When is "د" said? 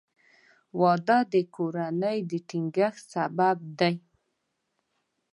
1.33-1.35, 2.29-2.31